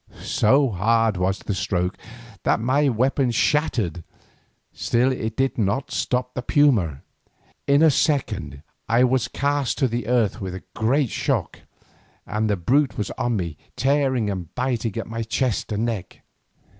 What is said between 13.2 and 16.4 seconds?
me tearing and biting at my chest and neck.